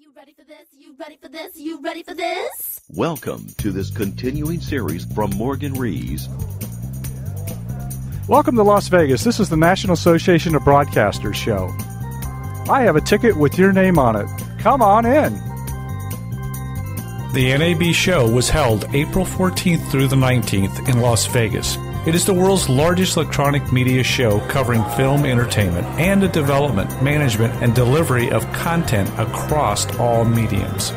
[0.00, 0.68] you ready for this?
[0.78, 1.56] You ready for this?
[1.56, 2.80] You ready for this?
[2.90, 6.28] Welcome to this continuing series from Morgan Rees.
[8.28, 9.24] Welcome to Las Vegas.
[9.24, 11.74] This is the National Association of Broadcasters show.
[12.70, 14.28] I have a ticket with your name on it.
[14.60, 15.34] Come on in.
[17.32, 21.76] The NAB show was held April 14th through the 19th in Las Vegas.
[22.08, 27.52] It is the world's largest electronic media show covering film entertainment and the development, management,
[27.62, 30.94] and delivery of content across all mediums.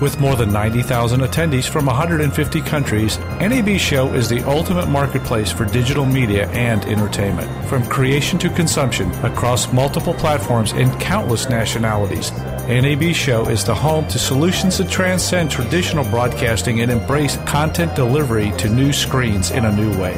[0.00, 5.66] With more than 90,000 attendees from 150 countries, NAB Show is the ultimate marketplace for
[5.66, 7.50] digital media and entertainment.
[7.68, 12.32] From creation to consumption across multiple platforms and countless nationalities,
[12.66, 18.52] NAB Show is the home to solutions that transcend traditional broadcasting and embrace content delivery
[18.52, 20.16] to new screens in a new way.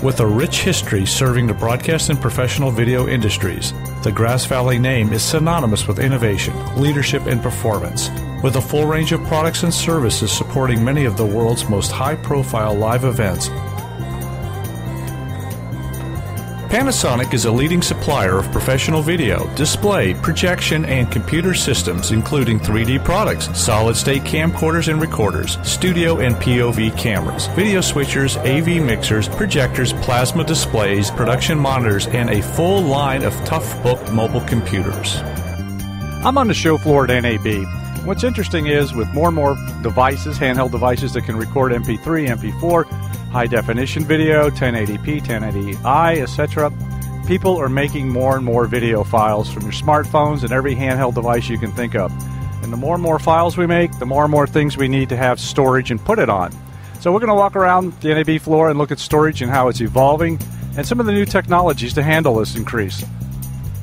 [0.00, 3.72] With a rich history serving the broadcast and professional video industries,
[4.04, 8.10] the Grass Valley name is synonymous with innovation, leadership, and performance.
[8.42, 12.14] With a full range of products and services supporting many of the world's most high
[12.14, 13.48] profile live events,
[16.68, 23.02] Panasonic is a leading supplier of professional video, display, projection, and computer systems, including 3D
[23.04, 29.94] products, solid state camcorders and recorders, studio and POV cameras, video switchers, AV mixers, projectors,
[29.94, 35.16] plasma displays, production monitors, and a full line of Toughbook mobile computers.
[36.22, 37.87] I'm on the show floor at NAB.
[38.04, 42.84] What's interesting is with more and more devices, handheld devices that can record MP3, MP4,
[43.30, 46.72] high definition video, 1080p, 1080i, etc.,
[47.26, 51.48] people are making more and more video files from your smartphones and every handheld device
[51.50, 52.10] you can think of.
[52.62, 55.10] And the more and more files we make, the more and more things we need
[55.10, 56.50] to have storage and put it on.
[57.00, 59.68] So we're going to walk around the NAB floor and look at storage and how
[59.68, 60.40] it's evolving
[60.76, 63.04] and some of the new technologies to handle this increase.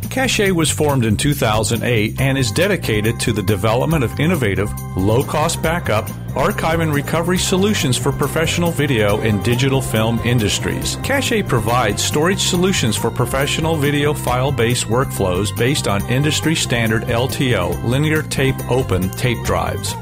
[0.09, 5.61] Cache was formed in 2008 and is dedicated to the development of innovative, low cost
[5.61, 10.97] backup, archive, and recovery solutions for professional video and digital film industries.
[11.03, 17.83] Cache provides storage solutions for professional video file based workflows based on industry standard LTO,
[17.85, 19.95] linear tape open tape drives.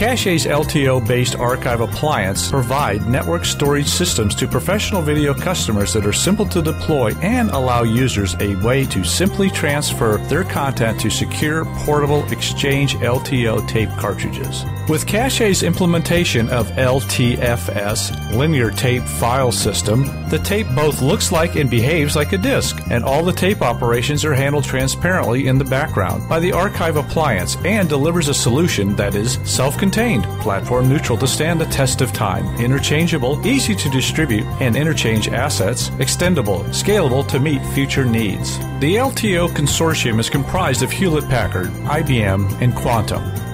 [0.00, 6.12] Cache's LTO based archive appliance provide network storage systems to professional video customers that are
[6.14, 11.66] simple to deploy and allow users a way to simply transfer their content to secure
[11.84, 14.64] portable exchange LTO tape cartridges.
[14.90, 21.70] With Cache's implementation of LTFS, linear tape file system, the tape both looks like and
[21.70, 26.28] behaves like a disk, and all the tape operations are handled transparently in the background
[26.28, 31.28] by the archive appliance and delivers a solution that is self contained, platform neutral to
[31.28, 37.38] stand the test of time, interchangeable, easy to distribute and interchange assets, extendable, scalable to
[37.38, 38.58] meet future needs.
[38.80, 43.49] The LTO consortium is comprised of Hewlett Packard, IBM, and Quantum.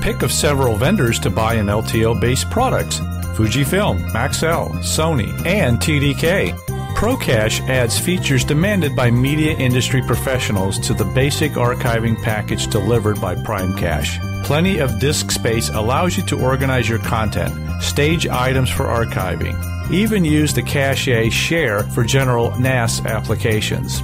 [0.00, 3.00] Pick of several vendors to buy an LTO based products
[3.38, 6.52] Fujifilm, Maxell, Sony, and TDK.
[6.96, 13.36] ProCache adds features demanded by media industry professionals to the basic archiving package delivered by
[13.36, 14.18] Primecache.
[14.44, 19.56] Plenty of disk space allows you to organize your content, stage items for archiving,
[19.92, 24.02] even use the Cache Share for general NAS applications.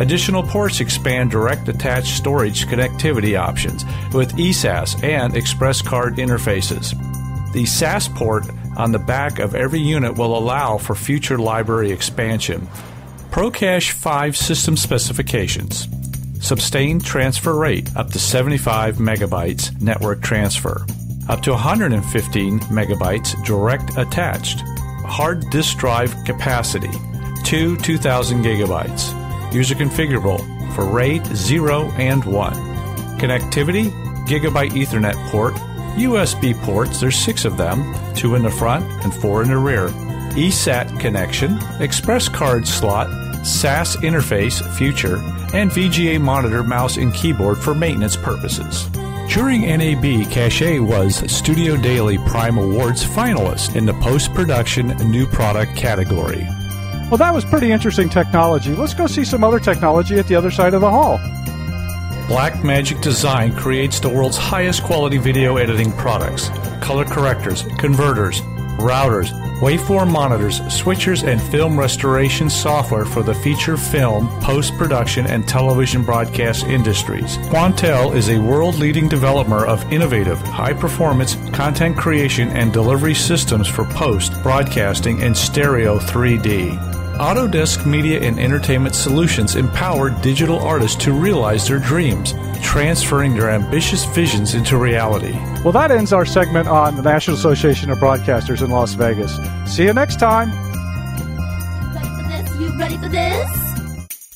[0.00, 3.84] Additional ports expand direct attached storage connectivity options
[4.14, 6.94] with eSAS and Express Card interfaces.
[7.52, 8.46] The SAS port
[8.78, 12.66] on the back of every unit will allow for future library expansion.
[13.30, 15.86] ProCache 5 system specifications.
[16.40, 20.86] Sustained transfer rate up to 75 megabytes network transfer.
[21.28, 24.62] Up to 115 megabytes direct attached.
[25.04, 26.90] Hard disk drive capacity.
[27.44, 29.19] 2 2000 gigabytes.
[29.52, 30.40] User configurable
[30.74, 32.52] for RAID 0 and 1.
[33.18, 33.90] Connectivity
[34.26, 35.54] Gigabit Ethernet port
[35.96, 39.88] USB ports, there's six of them, two in the front and four in the rear.
[40.34, 43.08] eSAT connection, express card slot,
[43.44, 45.16] SAS interface, future,
[45.52, 48.86] and VGA monitor, mouse, and keyboard for maintenance purposes.
[49.28, 55.76] During NAB, Cache was Studio Daily Prime Awards finalist in the post production new product
[55.76, 56.46] category.
[57.10, 58.72] Well, that was pretty interesting technology.
[58.76, 61.18] Let's go see some other technology at the other side of the hall.
[62.28, 68.40] Blackmagic Design creates the world's highest quality video editing products color correctors, converters,
[68.78, 69.30] routers,
[69.60, 76.04] waveform monitors, switchers, and film restoration software for the feature film, post production, and television
[76.04, 77.36] broadcast industries.
[77.48, 83.66] Quantel is a world leading developer of innovative, high performance content creation and delivery systems
[83.66, 86.89] for post, broadcasting, and stereo 3D.
[87.20, 92.32] Autodesk Media and Entertainment Solutions empower digital artists to realize their dreams.
[92.62, 95.32] transferring their ambitious visions into reality.
[95.64, 99.36] Well, that ends our segment on the National Association of Broadcasters in Las Vegas.
[99.66, 100.50] See you next time.
[101.94, 102.60] Ready for this?
[102.60, 103.50] You ready for this?